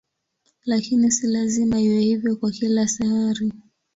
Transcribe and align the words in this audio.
Lakini 0.65 1.11
si 1.11 1.27
lazima 1.27 1.79
iwe 1.81 1.99
hivyo 2.01 2.35
kwa 2.35 2.51
kila 2.51 2.87
sayari. 2.87 3.51